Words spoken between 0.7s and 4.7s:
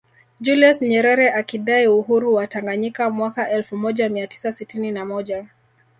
Nyerere akidai uhuru wa Tanganyika mwaka elfu moja mia tisa